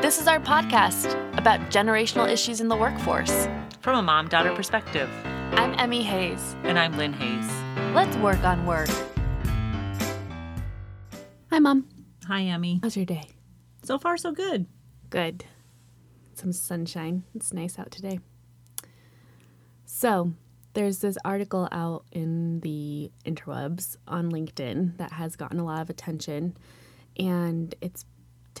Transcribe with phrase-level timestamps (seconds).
[0.00, 3.48] This is our podcast about generational issues in the workforce.
[3.80, 5.10] From a mom daughter perspective.
[5.24, 6.54] I'm Emmy Hayes.
[6.62, 7.50] And I'm Lynn Hayes.
[7.96, 8.88] Let's work on work.
[11.50, 11.88] Hi, Mom.
[12.28, 12.78] Hi, Emmy.
[12.80, 13.24] How's your day?
[13.82, 14.66] So far, so good.
[15.10, 15.44] Good.
[16.34, 17.24] Some sunshine.
[17.34, 18.20] It's nice out today.
[19.84, 20.32] So,
[20.74, 25.90] there's this article out in the interwebs on LinkedIn that has gotten a lot of
[25.90, 26.56] attention,
[27.18, 28.04] and its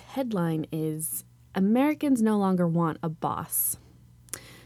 [0.00, 1.24] headline is
[1.58, 3.78] Americans no longer want a boss.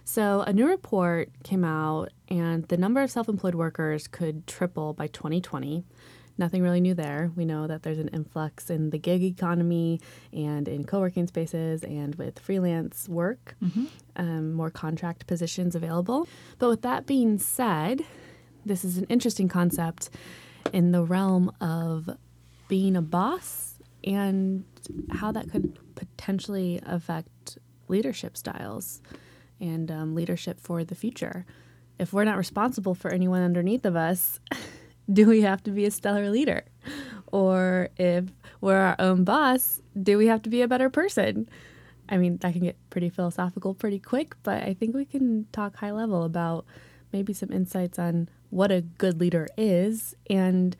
[0.04, 4.92] So, a new report came out, and the number of self employed workers could triple
[4.92, 5.84] by 2020.
[6.36, 7.30] Nothing really new there.
[7.34, 10.02] We know that there's an influx in the gig economy
[10.34, 13.86] and in co working spaces and with freelance work, mm-hmm.
[14.16, 16.28] um, more contract positions available.
[16.58, 18.02] But with that being said,
[18.66, 20.10] this is an interesting concept
[20.74, 22.10] in the realm of
[22.68, 23.71] being a boss
[24.04, 24.64] and
[25.10, 29.00] how that could potentially affect leadership styles
[29.60, 31.46] and um, leadership for the future.
[31.98, 34.40] If we're not responsible for anyone underneath of us,
[35.12, 36.64] do we have to be a stellar leader?
[37.30, 38.24] Or if
[38.60, 41.48] we're our own boss, do we have to be a better person?
[42.08, 45.76] I mean, that can get pretty philosophical pretty quick, but I think we can talk
[45.76, 46.66] high level about
[47.12, 50.76] maybe some insights on what a good leader is and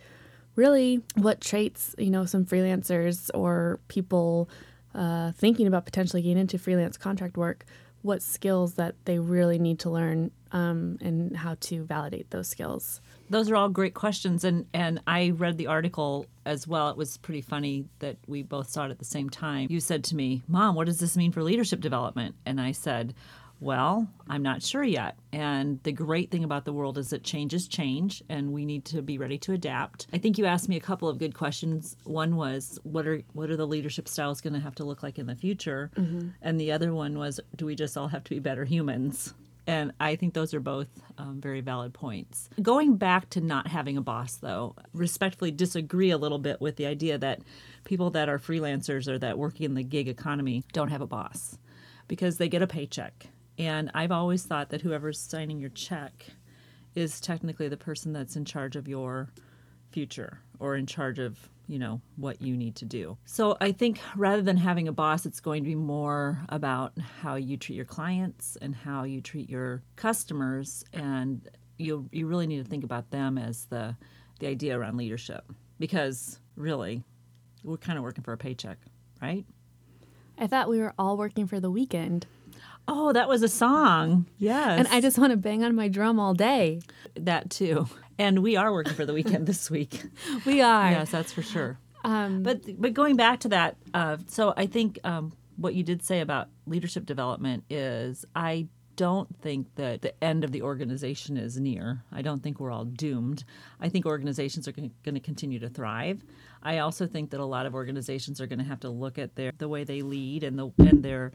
[0.57, 4.49] really what traits, you know, some freelancers or people
[4.95, 7.65] uh, thinking about potentially getting into freelance contract work,
[8.03, 13.01] what skills that they really need to learn um, and how to validate those skills.
[13.31, 16.91] Those are all great questions, and and I read the article as well.
[16.91, 19.69] It was pretty funny that we both saw it at the same time.
[19.71, 23.15] You said to me, "Mom, what does this mean for leadership development?" And I said,
[23.63, 25.17] well, I'm not sure yet.
[25.33, 29.03] And the great thing about the world is that changes change and we need to
[29.03, 30.09] be ready to adapt.
[30.13, 31.97] I think you asked me a couple of good questions.
[32.03, 35.17] One was what are what are the leadership styles going to have to look like
[35.17, 35.93] in the future?
[35.97, 36.31] Mm-hmm.
[36.43, 39.33] And the other one was do we just all have to be better humans?
[39.65, 42.49] And I think those are both um, very valid points.
[42.61, 46.87] Going back to not having a boss, though, respectfully disagree a little bit with the
[46.87, 47.43] idea that
[47.85, 51.59] people that are freelancers or that work in the gig economy don't have a boss
[52.09, 53.29] because they get a paycheck
[53.59, 56.27] and I've always thought that whoever's signing your check
[56.95, 59.31] is technically the person that's in charge of your
[59.91, 63.17] future or in charge of, you know, what you need to do.
[63.25, 67.37] So I think rather than having a boss, it's going to be more about how
[67.37, 71.49] you treat your clients and how you treat your customers and
[71.79, 73.97] you you really need to think about them as the
[74.39, 75.45] the idea around leadership
[75.79, 77.03] because really
[77.65, 78.79] we're kind of working for a paycheck,
[79.21, 79.45] right?
[80.39, 82.27] I thought we were all working for the weekend.
[82.89, 84.27] Oh, that was a song.
[84.39, 84.79] Yes.
[84.79, 86.81] And I just want to bang on my drum all day.
[87.15, 87.87] That too.
[88.19, 90.03] And we are working for the weekend this week.
[90.47, 90.91] we are.
[90.91, 91.79] Yes, that's for sure.
[92.05, 96.05] Um, but but going back to that, uh, so I think um, what you did
[96.05, 98.67] say about leadership development is I
[98.97, 102.03] don't think that the end of the organization is near.
[102.13, 103.45] I don't think we're all doomed.
[103.81, 106.23] I think organizations are going to continue to thrive.
[106.63, 109.35] I also think that a lot of organizations are going to have to look at
[109.35, 111.33] their the way they lead and the and their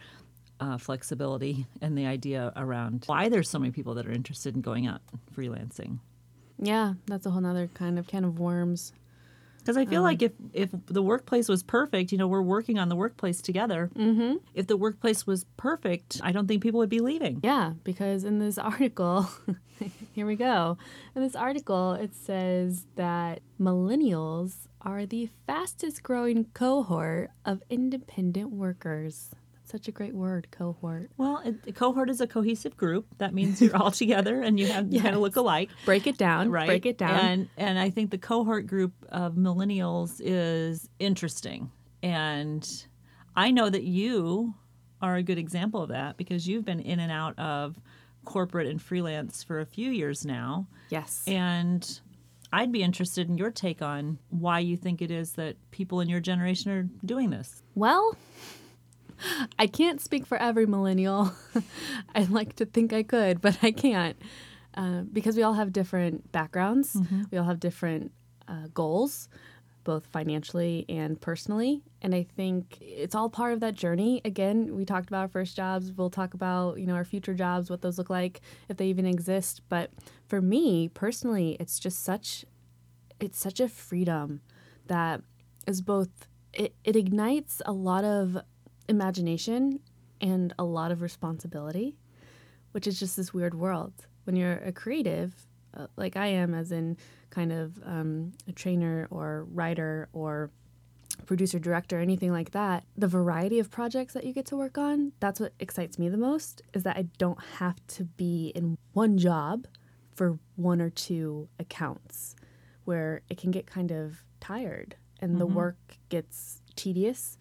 [0.59, 4.62] uh, flexibility and the idea around why there's so many people that are interested in
[4.62, 5.01] going out
[5.35, 6.00] freelancing.
[6.59, 8.94] Yeah, that's a whole other kind of can of worms.
[9.59, 12.79] Because I feel um, like if if the workplace was perfect, you know, we're working
[12.79, 13.91] on the workplace together.
[13.95, 14.38] Mm-hmm.
[14.53, 17.41] If the workplace was perfect, I don't think people would be leaving.
[17.44, 19.29] Yeah, because in this article,
[20.13, 20.78] here we go.
[21.16, 29.31] In this article, it says that millennials are the fastest growing cohort of independent workers.
[29.70, 31.12] Such a great word, cohort.
[31.18, 33.06] Well, a cohort is a cohesive group.
[33.18, 35.04] That means you're all together and you have yes.
[35.04, 35.70] kind of look alike.
[35.84, 36.50] Break it down.
[36.50, 36.68] Right.
[36.68, 37.20] Break it down.
[37.20, 41.70] And and I think the cohort group of millennials is interesting.
[42.02, 42.66] And
[43.36, 44.54] I know that you
[45.02, 47.78] are a good example of that because you've been in and out of
[48.24, 50.68] corporate and freelance for a few years now.
[50.90, 51.24] Yes.
[51.28, 52.00] And
[52.54, 56.08] I'd be interested in your take on why you think it is that people in
[56.08, 57.62] your generation are doing this.
[57.76, 58.16] Well,
[59.60, 61.34] I can't speak for every millennial.
[62.16, 64.18] I'd like to think I could, but I can't
[64.78, 66.94] uh, because we all have different backgrounds.
[66.94, 67.24] Mm-hmm.
[67.31, 68.12] We all have different
[68.48, 69.28] uh, goals,
[69.84, 71.81] both financially and personally.
[72.02, 74.22] And I think it's all part of that journey.
[74.24, 75.92] Again, we talked about our first jobs.
[75.92, 79.06] We'll talk about you know our future jobs, what those look like, if they even
[79.06, 79.62] exist.
[79.68, 79.92] But
[80.28, 82.46] for me personally, it's just such
[83.20, 84.42] it's such a freedom
[84.86, 85.22] that
[85.66, 88.38] is both it, it ignites a lot of
[88.88, 89.80] imagination
[90.22, 91.95] and a lot of responsibility,
[92.72, 93.94] which is just this weird world.
[94.24, 95.34] When you're a creative,
[95.75, 96.98] uh, like I am, as in
[97.30, 100.51] kind of um, a trainer or writer or
[101.25, 105.13] producer, director, anything like that, the variety of projects that you get to work on,
[105.19, 109.18] that's what excites me the most is that I don't have to be in one
[109.18, 109.68] job
[110.13, 112.36] for one or two accounts
[112.86, 117.38] where it can get kind of tired and the work gets tedious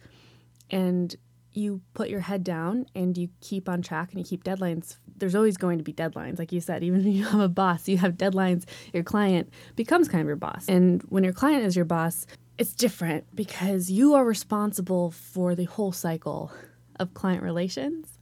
[0.70, 1.14] and
[1.56, 4.96] you put your head down and you keep on track and you keep deadlines.
[5.16, 6.38] There's always going to be deadlines.
[6.38, 8.64] Like you said, even if you have a boss, you have deadlines.
[8.92, 10.66] Your client becomes kind of your boss.
[10.68, 12.26] And when your client is your boss,
[12.58, 16.52] it's different because you are responsible for the whole cycle
[16.98, 18.18] of client relations,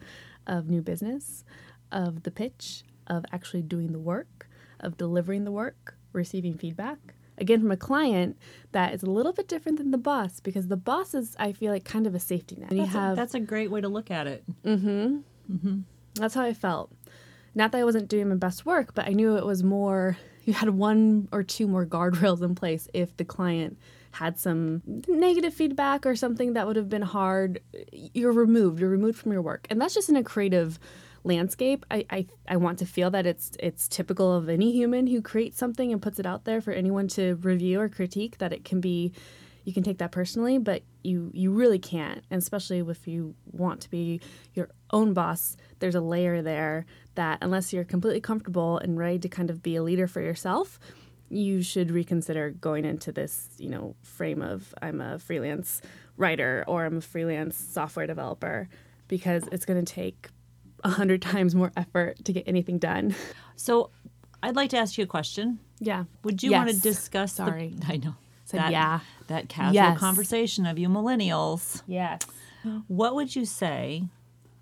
[0.46, 1.44] of new business,
[1.92, 4.48] of the pitch, of actually doing the work,
[4.80, 6.98] of delivering the work, receiving feedback.
[7.38, 8.36] Again, from a client,
[8.72, 11.72] that is a little bit different than the boss because the boss is, I feel
[11.72, 12.70] like, kind of a safety net.
[12.70, 14.44] And you That's, a, that's a great way to look at it.
[14.64, 15.18] Mm-hmm.
[15.52, 15.80] Mm-hmm.
[16.14, 16.90] that's how I felt.
[17.54, 20.52] Not that I wasn't doing my best work, but I knew it was more, you
[20.54, 23.78] had one or two more guardrails in place if the client
[24.12, 27.60] had some negative feedback or something that would have been hard.
[27.92, 29.66] You're removed, you're removed from your work.
[29.70, 30.78] And that's just in a creative
[31.24, 31.84] landscape.
[31.90, 35.58] I, I, I want to feel that it's it's typical of any human who creates
[35.58, 38.80] something and puts it out there for anyone to review or critique that it can
[38.80, 39.12] be
[39.64, 42.22] you can take that personally, but you you really can't.
[42.30, 44.20] And especially if you want to be
[44.52, 49.28] your own boss, there's a layer there that unless you're completely comfortable and ready to
[49.28, 50.78] kind of be a leader for yourself,
[51.30, 55.80] you should reconsider going into this, you know, frame of I'm a freelance
[56.16, 58.68] writer or I'm a freelance software developer
[59.08, 60.28] because it's going to take
[60.84, 63.14] a hundred times more effort to get anything done.
[63.56, 63.90] So
[64.42, 65.58] I'd like to ask you a question.
[65.80, 66.04] Yeah.
[66.22, 66.82] Would you want to Yes.
[66.82, 67.32] discuss?
[67.32, 67.74] the- Sorry.
[67.88, 68.14] I know.
[68.44, 69.00] Said that, yeah.
[69.28, 69.98] That casual Yes.
[69.98, 71.82] conversation of you millennials.
[71.86, 72.20] Yes.
[72.88, 74.04] What would you say?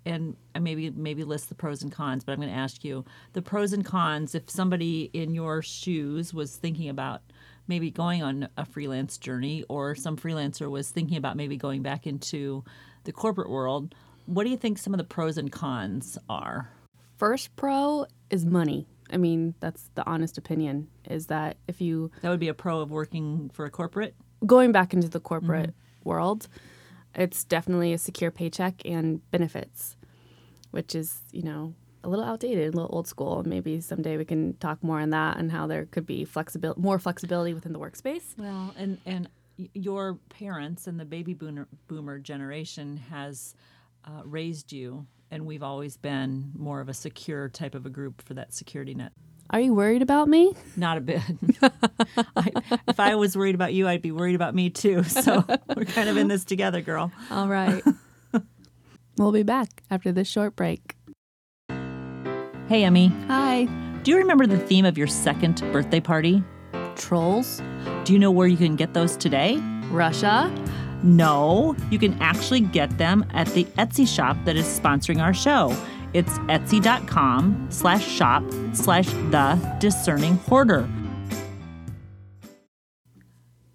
[0.05, 3.41] And maybe maybe list the pros and cons, but I'm going to ask you the
[3.41, 4.35] pros and cons.
[4.35, 7.21] If somebody in your shoes was thinking about
[7.67, 12.05] maybe going on a freelance journey, or some freelancer was thinking about maybe going back
[12.05, 12.65] into
[13.05, 16.69] the corporate world, what do you think some of the pros and cons are?
[17.17, 18.87] First pro is money.
[19.11, 22.79] I mean, that's the honest opinion is that if you That would be a pro
[22.79, 24.15] of working for a corporate.
[24.45, 26.09] going back into the corporate mm-hmm.
[26.09, 26.47] world,
[27.15, 29.95] it's definitely a secure paycheck and benefits,
[30.71, 33.43] which is, you know, a little outdated, a little old school.
[33.45, 36.99] Maybe someday we can talk more on that and how there could be flexibility, more
[36.99, 38.37] flexibility within the workspace.
[38.37, 43.55] Well, and and your parents and the baby boomer boomer generation has
[44.05, 48.21] uh, raised you, and we've always been more of a secure type of a group
[48.21, 49.11] for that security net.
[49.49, 50.53] Are you worried about me?
[50.75, 51.21] Not a bit.
[52.35, 52.49] I,
[52.87, 55.03] if I was worried about you, I'd be worried about me too.
[55.13, 55.45] So
[55.75, 57.11] we're kind of in this together, girl.
[57.29, 57.83] All right.
[59.17, 60.95] we'll be back after this short break.
[62.67, 63.65] Hey, Emmy, Hi.
[64.03, 66.43] do you remember the theme of your second birthday party?
[66.95, 67.61] Trolls?
[68.05, 69.57] Do you know where you can get those today?
[69.91, 70.51] Russia?
[71.03, 75.75] No, you can actually get them at the Etsy shop that is sponsoring our show.
[76.13, 80.87] It's etsy.com slash shop slash the discerning hoarder.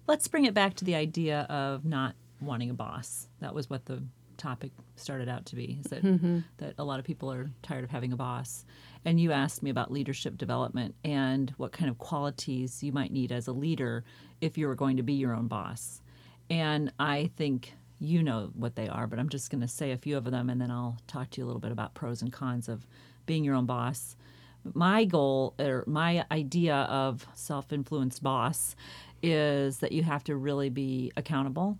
[0.07, 3.27] Let's bring it back to the idea of not wanting a boss.
[3.41, 4.01] That was what the
[4.37, 6.39] topic started out to be, is that, mm-hmm.
[6.57, 8.65] that a lot of people are tired of having a boss.
[9.05, 13.31] And you asked me about leadership development and what kind of qualities you might need
[13.31, 14.03] as a leader
[14.41, 16.01] if you were going to be your own boss.
[16.49, 19.97] And I think you know what they are, but I'm just going to say a
[19.97, 22.31] few of them and then I'll talk to you a little bit about pros and
[22.31, 22.87] cons of
[23.25, 24.15] being your own boss.
[24.73, 28.75] My goal or my idea of self influenced boss
[29.21, 31.77] is that you have to really be accountable.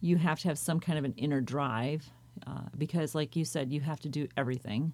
[0.00, 2.10] You have to have some kind of an inner drive
[2.46, 4.92] uh, because, like you said, you have to do everything.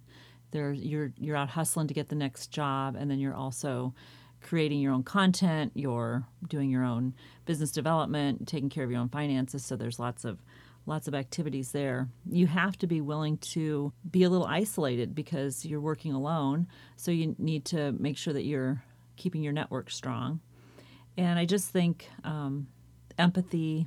[0.52, 3.94] There, you're you're out hustling to get the next job, and then you're also
[4.42, 5.72] creating your own content.
[5.74, 9.64] You're doing your own business development, taking care of your own finances.
[9.64, 10.38] So there's lots of
[10.86, 12.08] lots of activities there.
[12.28, 16.66] You have to be willing to be a little isolated because you're working alone.
[16.96, 18.82] So you need to make sure that you're
[19.16, 20.40] keeping your network strong.
[21.16, 22.68] And I just think um,
[23.18, 23.86] empathy,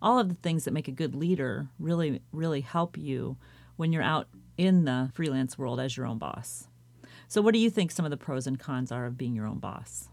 [0.00, 3.36] all of the things that make a good leader really, really help you
[3.76, 6.68] when you're out in the freelance world as your own boss.
[7.28, 9.46] So, what do you think some of the pros and cons are of being your
[9.46, 10.08] own boss?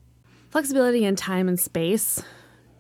[0.50, 2.22] Flexibility in time and space.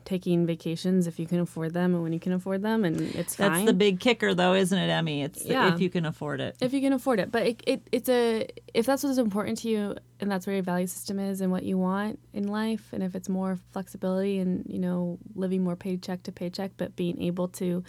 [0.04, 3.36] Taking vacations if you can afford them and when you can afford them, and it's
[3.36, 3.51] fine.
[3.51, 5.24] That's the big kicker, though, isn't it, Emmy?
[5.24, 5.74] It's the- Yeah.
[5.74, 6.56] if you can afford it.
[6.62, 7.32] if you can afford it.
[7.32, 10.63] But it, it, it's a if that's what's important to you and that's where your
[10.63, 14.63] value system is and what you want in life, and if it's more flexibility and
[14.70, 17.84] you know living more paycheck to paycheck, but being able to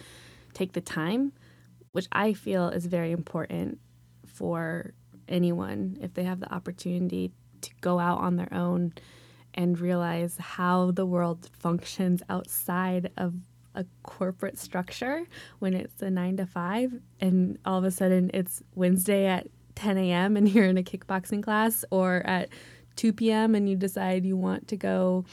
[0.55, 1.33] take the time,
[1.91, 3.77] which I feel is very important
[4.25, 4.93] for
[5.27, 7.31] anyone if they have the opportunity
[7.61, 8.93] to go out on their own
[9.53, 13.33] and realize how the world functions outside of
[13.73, 15.25] a corporate structure
[15.59, 19.97] when it's a nine to five, and all of a sudden it's Wednesday at 10
[19.97, 20.35] a.m.
[20.35, 22.49] and you're in a kickboxing class, or at
[22.95, 23.55] 2 p.m.
[23.55, 25.25] and you decide you want to go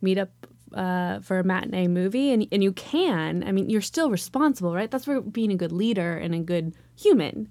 [0.00, 0.30] meet up
[0.74, 3.44] uh, for a matinee movie, and, and you can.
[3.46, 4.90] I mean, you're still responsible, right?
[4.90, 7.48] That's where being a good leader and a good human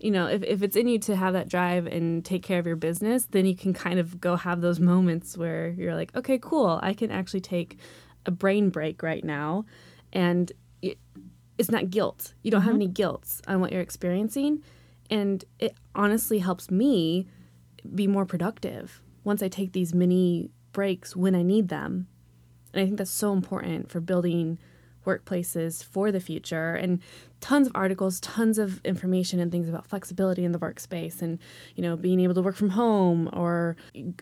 [0.00, 2.66] you know, if, if it's in you to have that drive and take care of
[2.66, 6.38] your business, then you can kind of go have those moments where you're like, okay,
[6.38, 7.78] cool, I can actually take
[8.26, 9.64] a brain break right now.
[10.12, 10.50] And
[10.82, 10.98] it,
[11.56, 12.34] it's not guilt.
[12.42, 12.68] You don't mm-hmm.
[12.68, 14.62] have any guilt on what you're experiencing.
[15.10, 17.26] And it honestly helps me
[17.94, 22.06] be more productive once I take these mini breaks when I need them.
[22.72, 24.58] And I think that's so important for building
[25.08, 27.00] workplaces for the future and
[27.40, 31.38] tons of articles tons of information and things about flexibility in the workspace and
[31.76, 33.76] you know being able to work from home or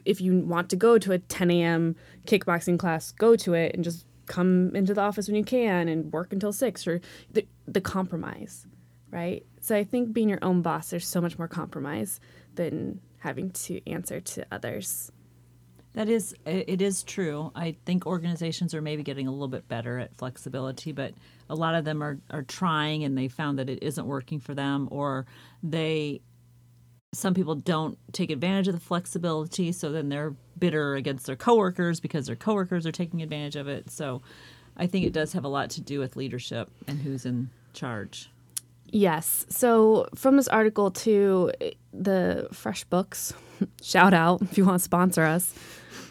[0.04, 3.82] if you want to go to a 10 a.m kickboxing class go to it and
[3.82, 7.00] just come into the office when you can and work until 6 or
[7.32, 8.66] the, the compromise
[9.10, 9.46] right?
[9.60, 12.20] So i think being your own boss there's so much more compromise
[12.54, 15.10] than having to answer to others
[15.96, 17.50] that is, it is true.
[17.54, 21.14] I think organizations are maybe getting a little bit better at flexibility, but
[21.48, 24.54] a lot of them are, are trying and they found that it isn't working for
[24.54, 25.24] them, or
[25.62, 26.20] they,
[27.14, 31.98] some people don't take advantage of the flexibility, so then they're bitter against their coworkers
[31.98, 33.90] because their coworkers are taking advantage of it.
[33.90, 34.20] So
[34.76, 38.28] I think it does have a lot to do with leadership and who's in charge.
[38.90, 39.46] Yes.
[39.48, 41.52] So from this article to
[41.92, 43.34] the FreshBooks,
[43.82, 45.54] shout out if you want to sponsor us.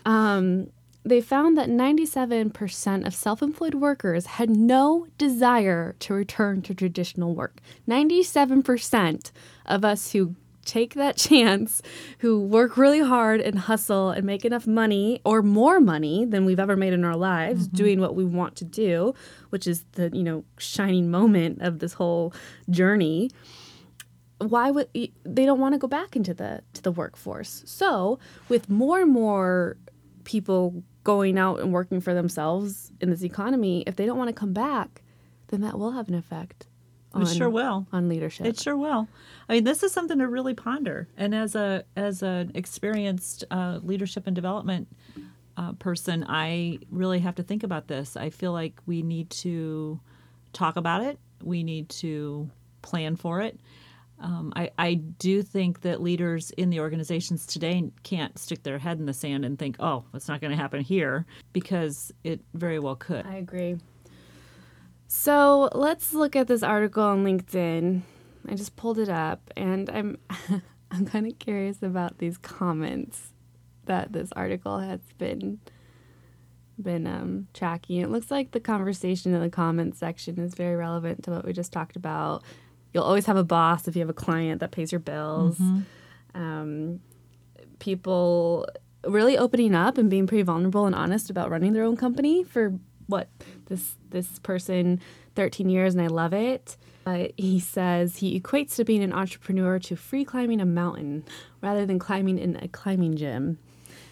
[0.05, 0.67] Um,
[1.03, 7.35] they found that 97% of self employed workers had no desire to return to traditional
[7.35, 7.61] work.
[7.87, 9.31] 97%
[9.67, 10.35] of us who
[10.65, 11.81] take that chance,
[12.19, 16.59] who work really hard and hustle and make enough money or more money than we've
[16.59, 17.77] ever made in our lives mm-hmm.
[17.77, 19.13] doing what we want to do,
[19.49, 22.33] which is the, you know, shining moment of this whole
[22.69, 23.29] journey
[24.39, 28.19] why would they don't want to go back into the to the workforce so
[28.49, 29.77] with more and more
[30.25, 34.33] people going out and working for themselves in this economy, if they don't want to
[34.33, 35.03] come back,
[35.47, 36.67] then that will have an effect.
[37.15, 38.45] On, it sure will on leadership.
[38.45, 39.07] It sure will.
[39.49, 41.07] I mean, this is something to really ponder.
[41.17, 44.87] And as a as an experienced uh, leadership and development
[45.57, 48.17] uh, person, I really have to think about this.
[48.17, 49.99] I feel like we need to
[50.53, 51.17] talk about it.
[51.41, 52.49] We need to
[52.81, 53.59] plan for it.
[54.19, 58.97] Um, I, I do think that leaders in the organizations today can't stick their head
[58.97, 62.79] in the sand and think, oh, it's not going to happen here, because it very
[62.79, 63.25] well could.
[63.25, 63.75] I agree.
[65.07, 68.01] So let's look at this article on LinkedIn.
[68.47, 70.17] I just pulled it up, and I'm
[70.91, 73.33] I'm kind of curious about these comments
[73.85, 75.59] that this article has been
[76.81, 78.01] been um, tracking.
[78.01, 81.53] It looks like the conversation in the comments section is very relevant to what we
[81.53, 82.43] just talked about
[82.95, 85.57] You'll always have a boss if you have a client that pays your bills.
[85.57, 86.41] Mm-hmm.
[86.41, 87.01] Um,
[87.79, 88.65] people
[89.05, 92.79] really opening up and being pretty vulnerable and honest about running their own company for
[93.07, 93.27] what
[93.67, 94.99] this this person
[95.35, 96.77] 13 years and I love it.
[97.03, 101.23] But he says he equates to being an entrepreneur to free climbing a mountain
[101.61, 103.59] rather than climbing in a climbing gym.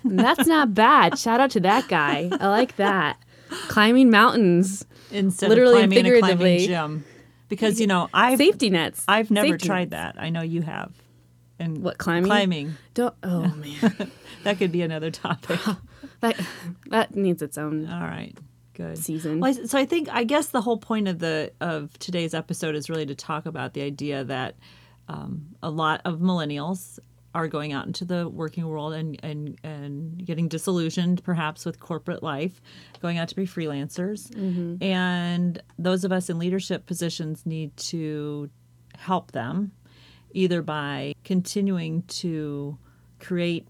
[0.03, 1.17] And that's not bad.
[1.17, 2.29] Shout out to that guy.
[2.31, 3.17] I like that.
[3.67, 7.05] Climbing mountains instead literally of climbing in a climbing gym
[7.49, 9.03] because you know I've safety nets.
[9.07, 10.15] I've never safety tried nets.
[10.15, 10.21] that.
[10.21, 10.91] I know you have.
[11.59, 12.25] And what climbing?
[12.25, 12.75] Climbing.
[12.93, 13.15] Don't.
[13.23, 14.11] Oh man,
[14.43, 15.59] that could be another topic.
[16.21, 16.39] that
[16.87, 17.89] that needs its own.
[17.89, 18.35] All right.
[18.73, 19.39] Good season.
[19.39, 22.89] Well, so I think I guess the whole point of the of today's episode is
[22.89, 24.55] really to talk about the idea that
[25.07, 26.99] um, a lot of millennials
[27.35, 32.21] are going out into the working world and, and, and getting disillusioned perhaps with corporate
[32.21, 32.61] life,
[33.01, 34.29] going out to be freelancers.
[34.29, 34.83] Mm-hmm.
[34.83, 38.49] And those of us in leadership positions need to
[38.95, 39.71] help them
[40.31, 42.77] either by continuing to
[43.19, 43.67] create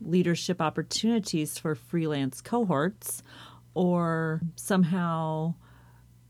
[0.00, 3.22] leadership opportunities for freelance cohorts
[3.74, 5.54] or somehow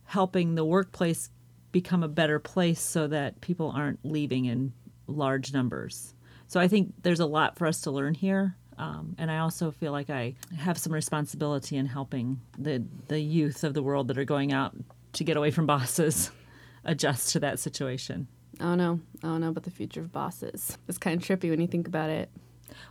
[0.04, 1.30] helping the workplace
[1.72, 4.72] become a better place so that people aren't leaving in
[5.06, 6.14] large numbers.
[6.46, 8.56] So I think there's a lot for us to learn here.
[8.78, 13.64] Um, and I also feel like I have some responsibility in helping the, the youth
[13.64, 14.74] of the world that are going out
[15.14, 16.30] to get away from bosses
[16.84, 18.28] adjust to that situation.
[18.60, 20.76] Oh no, oh no, but the future of bosses.
[20.88, 22.30] It's kind of trippy when you think about it.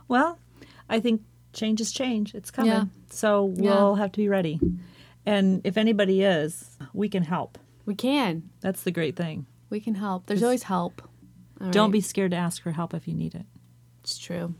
[0.08, 0.38] Well,
[0.88, 2.34] I think change is change.
[2.34, 2.72] It's coming.
[2.72, 2.84] Yeah.
[3.10, 4.02] So we'll yeah.
[4.02, 4.60] have to be ready.
[5.24, 7.58] And if anybody is, we can help.
[7.86, 8.50] We can.
[8.60, 9.46] That's the great thing.
[9.70, 10.26] We can help.
[10.26, 11.02] There's always help.
[11.70, 13.46] Don't be scared to ask for help if you need it.
[14.00, 14.54] It's true.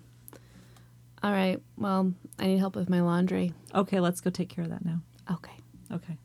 [1.23, 1.61] All right.
[1.77, 3.55] Well, I need help with my laundry.
[3.75, 5.01] Okay, let's go take care of that now.
[5.31, 5.53] Okay.
[5.93, 6.17] Okay.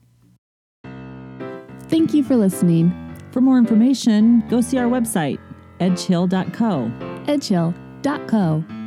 [1.88, 2.92] Thank you for listening.
[3.32, 5.38] For more information, go see our website,
[5.80, 6.92] edgehill.co.
[7.26, 8.77] edgehill.co.